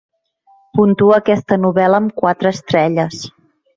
puntua 0.77 1.19
aquesta 1.23 1.59
novel·la 1.67 1.99
amb 2.05 2.17
quatre 2.23 2.55
estrelles 2.59 3.21